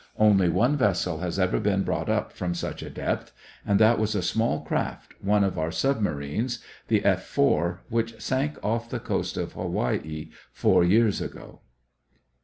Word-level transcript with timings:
Only 0.17 0.49
one 0.49 0.77
vessel 0.77 1.19
has 1.19 1.37
ever 1.37 1.59
been 1.59 1.83
brought 1.83 2.09
up 2.09 2.33
from 2.33 2.55
such 2.55 2.81
a 2.81 2.89
depth 2.89 3.31
and 3.63 3.77
that 3.79 3.99
was 3.99 4.15
a 4.15 4.23
small 4.23 4.61
craft, 4.61 5.13
one 5.23 5.43
of 5.43 5.59
our 5.59 5.69
submarines, 5.71 6.57
the 6.87 7.05
F 7.05 7.23
4, 7.27 7.81
which 7.87 8.19
sank 8.19 8.57
off 8.65 8.89
the 8.89 8.99
coast 8.99 9.37
of 9.37 9.53
Hawaii 9.53 10.31
four 10.51 10.83
years 10.83 11.21
ago. 11.21 11.59